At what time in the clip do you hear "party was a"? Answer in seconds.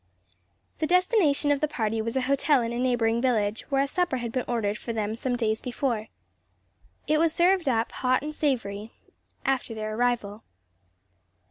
1.67-2.21